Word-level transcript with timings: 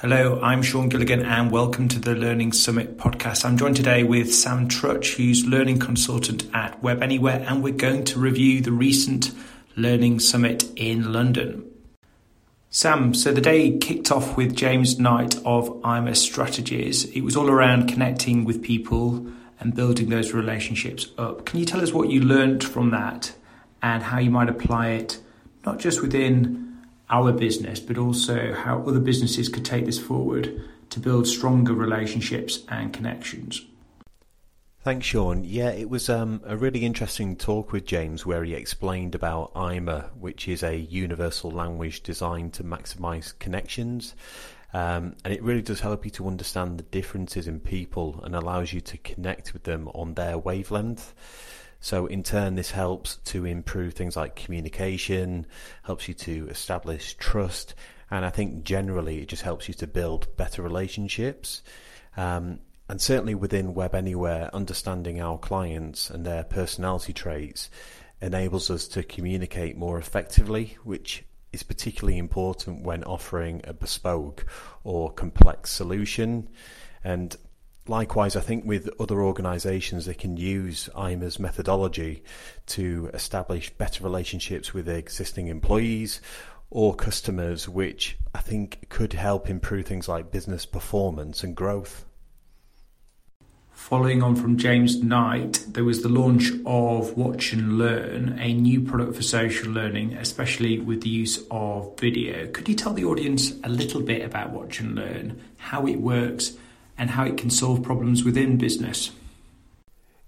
Hello, 0.00 0.40
I'm 0.40 0.62
Sean 0.62 0.88
Gilligan 0.88 1.26
and 1.26 1.50
welcome 1.50 1.86
to 1.88 1.98
the 1.98 2.14
Learning 2.14 2.52
Summit 2.52 2.96
podcast. 2.96 3.44
I'm 3.44 3.58
joined 3.58 3.76
today 3.76 4.02
with 4.02 4.34
Sam 4.34 4.66
Trutch, 4.66 5.16
who's 5.16 5.44
learning 5.44 5.78
consultant 5.78 6.46
at 6.54 6.82
Web 6.82 7.02
Anywhere, 7.02 7.44
and 7.46 7.62
we're 7.62 7.74
going 7.74 8.04
to 8.04 8.18
review 8.18 8.62
the 8.62 8.72
recent 8.72 9.30
Learning 9.76 10.18
Summit 10.18 10.64
in 10.74 11.12
London. 11.12 11.70
Sam, 12.70 13.12
so 13.12 13.30
the 13.30 13.42
day 13.42 13.76
kicked 13.76 14.10
off 14.10 14.38
with 14.38 14.56
James 14.56 14.98
Knight 14.98 15.36
of 15.44 15.68
IMA 15.84 16.14
Strategies. 16.14 17.04
It 17.14 17.20
was 17.20 17.36
all 17.36 17.50
around 17.50 17.90
connecting 17.90 18.46
with 18.46 18.62
people 18.62 19.26
and 19.58 19.74
building 19.74 20.08
those 20.08 20.32
relationships 20.32 21.08
up. 21.18 21.44
Can 21.44 21.60
you 21.60 21.66
tell 21.66 21.82
us 21.82 21.92
what 21.92 22.08
you 22.08 22.22
learned 22.22 22.64
from 22.64 22.88
that 22.92 23.34
and 23.82 24.04
how 24.04 24.18
you 24.18 24.30
might 24.30 24.48
apply 24.48 24.92
it, 24.92 25.18
not 25.66 25.78
just 25.78 26.00
within 26.00 26.69
our 27.10 27.32
business, 27.32 27.80
but 27.80 27.98
also 27.98 28.54
how 28.54 28.82
other 28.82 29.00
businesses 29.00 29.48
could 29.48 29.64
take 29.64 29.86
this 29.86 29.98
forward 29.98 30.62
to 30.90 31.00
build 31.00 31.26
stronger 31.26 31.72
relationships 31.74 32.64
and 32.68 32.92
connections. 32.92 33.64
Thanks, 34.82 35.06
Sean. 35.06 35.44
Yeah, 35.44 35.70
it 35.70 35.90
was 35.90 36.08
um, 36.08 36.40
a 36.46 36.56
really 36.56 36.86
interesting 36.86 37.36
talk 37.36 37.70
with 37.70 37.84
James 37.84 38.24
where 38.24 38.42
he 38.42 38.54
explained 38.54 39.14
about 39.14 39.52
IMA, 39.54 40.08
which 40.18 40.48
is 40.48 40.62
a 40.62 40.74
universal 40.74 41.50
language 41.50 42.02
designed 42.02 42.54
to 42.54 42.64
maximize 42.64 43.38
connections. 43.38 44.14
Um, 44.72 45.16
and 45.22 45.34
it 45.34 45.42
really 45.42 45.60
does 45.60 45.80
help 45.80 46.06
you 46.06 46.10
to 46.12 46.26
understand 46.26 46.78
the 46.78 46.84
differences 46.84 47.46
in 47.46 47.60
people 47.60 48.20
and 48.24 48.34
allows 48.34 48.72
you 48.72 48.80
to 48.80 48.96
connect 48.98 49.52
with 49.52 49.64
them 49.64 49.88
on 49.88 50.14
their 50.14 50.38
wavelength. 50.38 51.12
So, 51.80 52.06
in 52.06 52.22
turn, 52.22 52.56
this 52.56 52.70
helps 52.70 53.16
to 53.16 53.46
improve 53.46 53.94
things 53.94 54.16
like 54.16 54.36
communication, 54.36 55.46
helps 55.82 56.08
you 56.08 56.14
to 56.14 56.48
establish 56.50 57.14
trust, 57.14 57.74
and 58.10 58.24
I 58.24 58.30
think 58.30 58.64
generally 58.64 59.20
it 59.20 59.28
just 59.28 59.42
helps 59.42 59.66
you 59.66 59.74
to 59.74 59.86
build 59.86 60.36
better 60.36 60.62
relationships. 60.62 61.62
Um, 62.16 62.60
and 62.88 63.00
certainly 63.00 63.36
within 63.36 63.72
Web 63.72 63.94
Anywhere, 63.94 64.50
understanding 64.52 65.20
our 65.20 65.38
clients 65.38 66.10
and 66.10 66.26
their 66.26 66.42
personality 66.42 67.12
traits 67.12 67.70
enables 68.20 68.68
us 68.68 68.88
to 68.88 69.02
communicate 69.02 69.76
more 69.76 69.98
effectively, 69.98 70.76
which 70.82 71.24
is 71.52 71.62
particularly 71.62 72.18
important 72.18 72.84
when 72.84 73.04
offering 73.04 73.60
a 73.64 73.72
bespoke 73.72 74.44
or 74.84 75.12
complex 75.12 75.70
solution. 75.70 76.48
And 77.04 77.36
Likewise, 77.90 78.36
I 78.36 78.40
think 78.40 78.64
with 78.64 78.88
other 79.00 79.20
organisations, 79.20 80.06
they 80.06 80.14
can 80.14 80.36
use 80.36 80.88
IMA's 80.96 81.40
methodology 81.40 82.22
to 82.66 83.10
establish 83.12 83.70
better 83.70 84.04
relationships 84.04 84.72
with 84.72 84.88
existing 84.88 85.48
employees 85.48 86.20
or 86.70 86.94
customers, 86.94 87.68
which 87.68 88.16
I 88.32 88.38
think 88.38 88.88
could 88.90 89.14
help 89.14 89.50
improve 89.50 89.86
things 89.86 90.06
like 90.08 90.30
business 90.30 90.66
performance 90.66 91.42
and 91.42 91.56
growth. 91.56 92.04
Following 93.72 94.22
on 94.22 94.36
from 94.36 94.56
James 94.56 95.02
Knight, 95.02 95.66
there 95.66 95.82
was 95.82 96.04
the 96.04 96.08
launch 96.08 96.52
of 96.64 97.16
Watch 97.16 97.52
and 97.52 97.76
Learn, 97.76 98.38
a 98.38 98.54
new 98.54 98.82
product 98.82 99.16
for 99.16 99.22
social 99.22 99.68
learning, 99.72 100.14
especially 100.14 100.78
with 100.78 101.00
the 101.00 101.08
use 101.08 101.44
of 101.50 101.98
video. 101.98 102.46
Could 102.52 102.68
you 102.68 102.76
tell 102.76 102.92
the 102.92 103.04
audience 103.04 103.54
a 103.64 103.68
little 103.68 104.00
bit 104.00 104.22
about 104.24 104.50
Watch 104.50 104.78
and 104.78 104.94
Learn, 104.94 105.42
how 105.56 105.88
it 105.88 105.96
works? 105.96 106.52
And 107.00 107.10
how 107.10 107.24
it 107.24 107.38
can 107.38 107.48
solve 107.48 107.82
problems 107.82 108.22
within 108.22 108.58
business. 108.58 109.10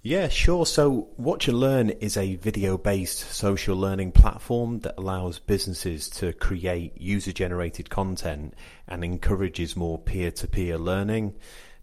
Yeah, 0.00 0.28
sure. 0.28 0.66
So, 0.66 1.10
Watch 1.16 1.46
and 1.46 1.60
Learn 1.60 1.90
is 1.90 2.16
a 2.16 2.34
video 2.36 2.76
based 2.78 3.18
social 3.18 3.76
learning 3.76 4.12
platform 4.12 4.80
that 4.80 4.94
allows 4.98 5.38
businesses 5.38 6.08
to 6.10 6.32
create 6.32 7.00
user 7.00 7.30
generated 7.30 7.90
content 7.90 8.54
and 8.88 9.04
encourages 9.04 9.76
more 9.76 9.98
peer 9.98 10.32
to 10.32 10.48
peer 10.48 10.78
learning. 10.78 11.34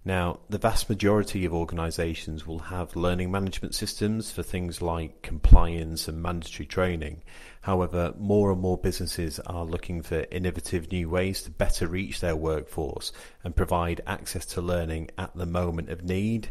Now, 0.09 0.39
the 0.49 0.57
vast 0.57 0.89
majority 0.89 1.45
of 1.45 1.53
organisations 1.53 2.47
will 2.47 2.57
have 2.57 2.95
learning 2.95 3.29
management 3.29 3.75
systems 3.75 4.31
for 4.31 4.41
things 4.41 4.81
like 4.81 5.21
compliance 5.21 6.07
and 6.07 6.19
mandatory 6.19 6.65
training. 6.65 7.21
However, 7.61 8.15
more 8.17 8.51
and 8.51 8.59
more 8.59 8.79
businesses 8.79 9.39
are 9.41 9.63
looking 9.63 10.01
for 10.01 10.25
innovative 10.31 10.91
new 10.91 11.11
ways 11.11 11.43
to 11.43 11.51
better 11.51 11.85
reach 11.85 12.21
their 12.21 12.35
workforce 12.35 13.11
and 13.43 13.55
provide 13.55 14.01
access 14.07 14.47
to 14.47 14.61
learning 14.63 15.11
at 15.19 15.35
the 15.35 15.45
moment 15.45 15.89
of 15.89 16.03
need. 16.03 16.49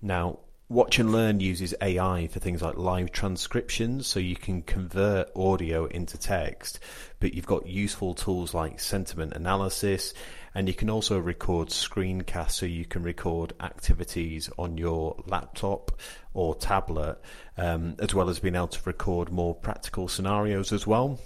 Now, 0.00 0.38
Watch 0.68 0.98
and 0.98 1.12
Learn 1.12 1.38
uses 1.38 1.76
AI 1.80 2.26
for 2.26 2.40
things 2.40 2.60
like 2.60 2.76
live 2.76 3.12
transcriptions, 3.12 4.08
so 4.08 4.18
you 4.18 4.34
can 4.34 4.62
convert 4.62 5.30
audio 5.36 5.84
into 5.84 6.18
text, 6.18 6.80
but 7.20 7.34
you've 7.34 7.46
got 7.46 7.66
useful 7.66 8.14
tools 8.14 8.52
like 8.52 8.80
sentiment 8.80 9.34
analysis 9.34 10.12
and 10.56 10.68
you 10.68 10.74
can 10.74 10.88
also 10.88 11.18
record 11.18 11.68
screencasts 11.68 12.52
so 12.52 12.64
you 12.64 12.86
can 12.86 13.02
record 13.02 13.52
activities 13.60 14.48
on 14.56 14.78
your 14.78 15.22
laptop 15.26 16.00
or 16.32 16.54
tablet, 16.54 17.18
um, 17.58 17.94
as 17.98 18.14
well 18.14 18.30
as 18.30 18.38
being 18.38 18.54
able 18.54 18.68
to 18.68 18.80
record 18.86 19.30
more 19.30 19.54
practical 19.54 20.08
scenarios 20.08 20.72
as 20.72 20.86
well. 20.86 21.20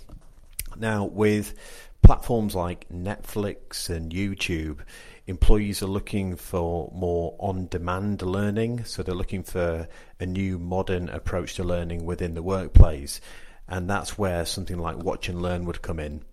Now, 0.77 1.05
with 1.05 1.55
platforms 2.03 2.57
like 2.57 2.89
Netflix 2.89 3.89
and 3.89 4.11
YouTube, 4.11 4.81
employees 5.29 5.81
are 5.81 5.87
looking 5.87 6.35
for 6.35 6.91
more 6.93 7.37
on 7.39 7.69
demand 7.69 8.23
learning. 8.23 8.83
So 8.83 9.05
they're 9.05 9.15
looking 9.15 9.45
for 9.45 9.87
a 10.19 10.27
new 10.27 10.59
modern 10.59 11.09
approach 11.09 11.55
to 11.55 11.63
learning 11.63 12.05
within 12.05 12.35
the 12.35 12.43
workplace. 12.43 13.21
And 13.69 13.89
that's 13.89 14.19
where 14.19 14.45
something 14.45 14.77
like 14.77 14.97
Watch 14.97 15.29
and 15.29 15.41
Learn 15.41 15.67
would 15.67 15.83
come 15.83 16.01
in. 16.01 16.25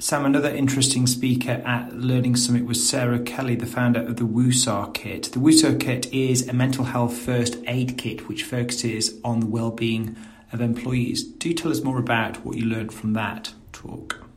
Sam, 0.00 0.24
another 0.24 0.50
interesting 0.50 1.08
speaker 1.08 1.60
at 1.66 1.92
Learning 1.92 2.36
Summit 2.36 2.64
was 2.64 2.88
Sarah 2.88 3.18
Kelly, 3.18 3.56
the 3.56 3.66
founder 3.66 4.00
of 4.00 4.14
the 4.14 4.22
WooSAR 4.22 4.94
Kit. 4.94 5.24
The 5.32 5.40
WooSAR 5.40 5.80
Kit 5.80 6.06
is 6.14 6.46
a 6.46 6.52
mental 6.52 6.84
health 6.84 7.18
first 7.18 7.56
aid 7.66 7.98
kit 7.98 8.28
which 8.28 8.44
focuses 8.44 9.18
on 9.24 9.40
the 9.40 9.46
well-being 9.46 10.14
of 10.52 10.60
employees. 10.60 11.24
Do 11.24 11.52
tell 11.52 11.72
us 11.72 11.82
more 11.82 11.98
about 11.98 12.44
what 12.44 12.56
you 12.56 12.64
learned 12.64 12.94
from 12.94 13.14
that 13.14 13.52
talk. 13.72 14.27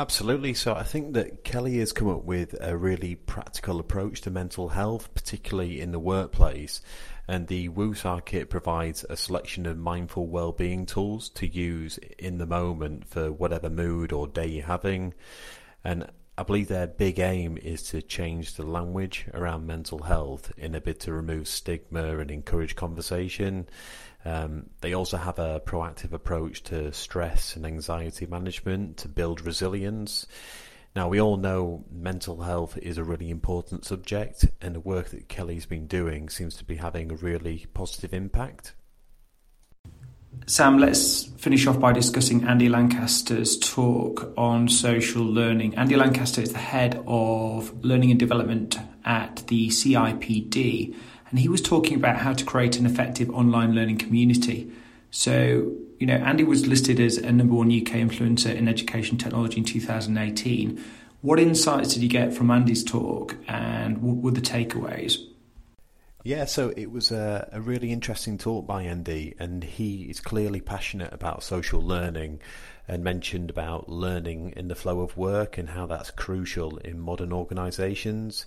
Absolutely. 0.00 0.54
So 0.54 0.74
I 0.74 0.82
think 0.82 1.12
that 1.12 1.44
Kelly 1.44 1.76
has 1.80 1.92
come 1.92 2.08
up 2.08 2.24
with 2.24 2.56
a 2.58 2.74
really 2.74 3.16
practical 3.16 3.78
approach 3.80 4.22
to 4.22 4.30
mental 4.30 4.70
health, 4.70 5.12
particularly 5.12 5.78
in 5.78 5.92
the 5.92 5.98
workplace. 5.98 6.80
And 7.28 7.46
the 7.46 7.68
WooSAR 7.68 8.24
kit 8.24 8.48
provides 8.48 9.04
a 9.10 9.16
selection 9.18 9.66
of 9.66 9.76
mindful 9.76 10.26
well-being 10.26 10.86
tools 10.86 11.28
to 11.34 11.46
use 11.46 11.98
in 12.18 12.38
the 12.38 12.46
moment 12.46 13.08
for 13.08 13.30
whatever 13.30 13.68
mood 13.68 14.10
or 14.10 14.26
day 14.26 14.46
you're 14.46 14.64
having. 14.64 15.12
And 15.84 16.10
I 16.40 16.42
believe 16.42 16.68
their 16.68 16.86
big 16.86 17.18
aim 17.18 17.58
is 17.58 17.82
to 17.90 18.00
change 18.00 18.54
the 18.54 18.62
language 18.62 19.26
around 19.34 19.66
mental 19.66 20.04
health 20.04 20.50
in 20.56 20.74
a 20.74 20.80
bid 20.80 20.98
to 21.00 21.12
remove 21.12 21.46
stigma 21.46 22.16
and 22.18 22.30
encourage 22.30 22.74
conversation. 22.74 23.68
Um, 24.24 24.70
they 24.80 24.94
also 24.94 25.18
have 25.18 25.38
a 25.38 25.60
proactive 25.60 26.14
approach 26.14 26.62
to 26.62 26.94
stress 26.94 27.56
and 27.56 27.66
anxiety 27.66 28.24
management 28.24 28.96
to 28.98 29.08
build 29.08 29.42
resilience. 29.42 30.26
Now, 30.96 31.10
we 31.10 31.20
all 31.20 31.36
know 31.36 31.84
mental 31.92 32.40
health 32.40 32.78
is 32.78 32.96
a 32.96 33.04
really 33.04 33.28
important 33.28 33.84
subject, 33.84 34.46
and 34.62 34.74
the 34.74 34.80
work 34.80 35.10
that 35.10 35.28
Kelly's 35.28 35.66
been 35.66 35.86
doing 35.86 36.30
seems 36.30 36.56
to 36.56 36.64
be 36.64 36.76
having 36.76 37.12
a 37.12 37.16
really 37.16 37.66
positive 37.74 38.14
impact. 38.14 38.72
Sam, 40.50 40.78
let's 40.78 41.26
finish 41.38 41.68
off 41.68 41.78
by 41.78 41.92
discussing 41.92 42.42
Andy 42.42 42.68
Lancaster's 42.68 43.56
talk 43.56 44.32
on 44.36 44.68
social 44.68 45.22
learning. 45.22 45.76
Andy 45.76 45.94
Lancaster 45.94 46.40
is 46.40 46.50
the 46.50 46.58
head 46.58 47.00
of 47.06 47.72
learning 47.84 48.10
and 48.10 48.18
development 48.18 48.76
at 49.04 49.44
the 49.46 49.68
CIPD, 49.68 50.92
and 51.30 51.38
he 51.38 51.48
was 51.48 51.62
talking 51.62 51.94
about 51.94 52.16
how 52.16 52.32
to 52.32 52.44
create 52.44 52.80
an 52.80 52.84
effective 52.84 53.30
online 53.30 53.76
learning 53.76 53.98
community. 53.98 54.68
So, 55.12 55.72
you 56.00 56.06
know, 56.08 56.16
Andy 56.16 56.42
was 56.42 56.66
listed 56.66 56.98
as 56.98 57.16
a 57.16 57.30
number 57.30 57.54
one 57.54 57.68
UK 57.68 58.00
influencer 58.02 58.52
in 58.52 58.66
education 58.66 59.18
technology 59.18 59.58
in 59.58 59.64
2018. 59.64 60.82
What 61.20 61.38
insights 61.38 61.94
did 61.94 62.02
you 62.02 62.08
get 62.08 62.34
from 62.34 62.50
Andy's 62.50 62.82
talk 62.82 63.36
and 63.46 64.02
what 64.02 64.16
were 64.16 64.32
the 64.32 64.40
takeaways? 64.40 65.16
Yeah, 66.22 66.44
so 66.44 66.70
it 66.76 66.90
was 66.90 67.12
a, 67.12 67.48
a, 67.50 67.62
really 67.62 67.92
interesting 67.92 68.36
talk 68.36 68.66
by 68.66 68.82
Andy, 68.82 69.34
and 69.38 69.64
he 69.64 70.02
is 70.02 70.20
clearly 70.20 70.60
passionate 70.60 71.14
about 71.14 71.42
social 71.42 71.80
learning 71.80 72.40
and 72.86 73.02
mentioned 73.02 73.48
about 73.48 73.88
learning 73.88 74.52
in 74.54 74.68
the 74.68 74.74
flow 74.74 75.00
of 75.00 75.16
work 75.16 75.56
and 75.56 75.70
how 75.70 75.86
that's 75.86 76.10
crucial 76.10 76.76
in 76.76 77.00
modern 77.00 77.32
organisations. 77.32 78.44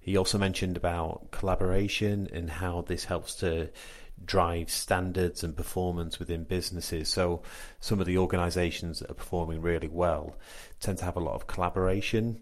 He 0.00 0.16
also 0.16 0.38
mentioned 0.38 0.78
about 0.78 1.30
collaboration 1.32 2.28
and 2.32 2.48
how 2.48 2.80
this 2.80 3.04
helps 3.04 3.34
to 3.36 3.68
drive 4.24 4.70
standards 4.70 5.44
and 5.44 5.54
performance 5.54 6.18
within 6.18 6.44
businesses. 6.44 7.10
So 7.10 7.42
some 7.78 8.00
of 8.00 8.06
the 8.06 8.16
organisations 8.16 9.00
that 9.00 9.10
are 9.10 9.14
performing 9.14 9.60
really 9.60 9.88
well 9.88 10.34
tend 10.80 10.96
to 10.98 11.04
have 11.04 11.16
a 11.16 11.20
lot 11.20 11.34
of 11.34 11.46
collaboration. 11.46 12.40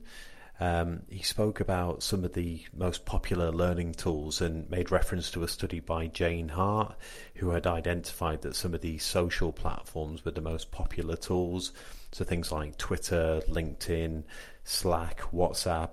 Um, 0.60 1.02
he 1.08 1.22
spoke 1.22 1.60
about 1.60 2.02
some 2.02 2.22
of 2.22 2.34
the 2.34 2.62
most 2.76 3.06
popular 3.06 3.50
learning 3.50 3.94
tools 3.94 4.42
and 4.42 4.68
made 4.68 4.90
reference 4.90 5.30
to 5.30 5.42
a 5.42 5.48
study 5.48 5.80
by 5.80 6.06
Jane 6.06 6.50
Hart, 6.50 6.94
who 7.36 7.50
had 7.50 7.66
identified 7.66 8.42
that 8.42 8.54
some 8.54 8.74
of 8.74 8.82
these 8.82 9.02
social 9.02 9.52
platforms 9.52 10.22
were 10.22 10.32
the 10.32 10.42
most 10.42 10.70
popular 10.70 11.16
tools. 11.16 11.72
So 12.12 12.24
things 12.24 12.52
like 12.52 12.76
Twitter, 12.76 13.40
LinkedIn, 13.48 14.24
Slack, 14.64 15.20
WhatsApp, 15.32 15.92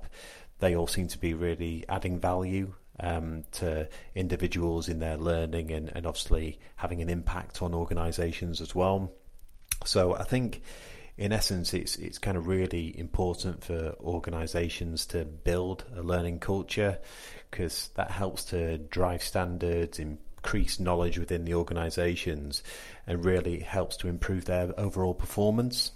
they 0.59 0.75
all 0.75 0.87
seem 0.87 1.07
to 1.07 1.17
be 1.17 1.33
really 1.33 1.85
adding 1.87 2.19
value 2.19 2.73
um, 2.99 3.43
to 3.53 3.87
individuals 4.15 4.89
in 4.89 4.99
their 4.99 5.15
learning 5.15 5.71
and, 5.71 5.91
and 5.95 6.05
obviously 6.05 6.59
having 6.75 7.01
an 7.01 7.09
impact 7.09 7.61
on 7.61 7.73
organizations 7.73 8.59
as 8.59 8.75
well. 8.75 9.13
So 9.85 10.15
I 10.15 10.23
think 10.23 10.61
in 11.17 11.31
essence, 11.31 11.73
it's 11.73 11.95
it's 11.95 12.19
kind 12.19 12.37
of 12.37 12.47
really 12.47 12.97
important 12.97 13.63
for 13.63 13.95
organisations 13.99 15.05
to 15.07 15.25
build 15.25 15.83
a 15.95 16.03
learning 16.03 16.39
culture 16.39 16.99
because 17.49 17.89
that 17.95 18.11
helps 18.11 18.43
to 18.45 18.77
drive 18.77 19.23
standards, 19.23 19.99
increase 19.99 20.79
knowledge 20.79 21.17
within 21.17 21.45
the 21.45 21.55
organisations, 21.55 22.61
and 23.07 23.25
really 23.25 23.59
helps 23.59 23.97
to 23.97 24.07
improve 24.07 24.45
their 24.45 24.71
overall 24.79 25.15
performance. 25.15 25.91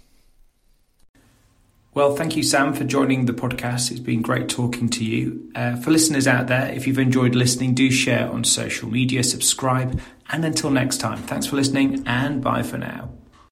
Well, 1.94 2.16
thank 2.16 2.36
you, 2.36 2.42
Sam, 2.42 2.72
for 2.72 2.84
joining 2.84 3.26
the 3.26 3.34
podcast. 3.34 3.90
It's 3.90 4.00
been 4.00 4.22
great 4.22 4.48
talking 4.48 4.88
to 4.88 5.04
you. 5.04 5.52
Uh, 5.54 5.76
for 5.76 5.90
listeners 5.90 6.26
out 6.26 6.46
there, 6.46 6.72
if 6.72 6.86
you've 6.86 6.98
enjoyed 6.98 7.34
listening, 7.34 7.74
do 7.74 7.90
share 7.90 8.30
on 8.30 8.44
social 8.44 8.88
media, 8.88 9.22
subscribe, 9.22 10.00
and 10.30 10.42
until 10.44 10.70
next 10.70 10.98
time, 10.98 11.18
thanks 11.18 11.46
for 11.46 11.56
listening 11.56 12.02
and 12.06 12.42
bye 12.42 12.62
for 12.62 12.78
now. 12.78 13.10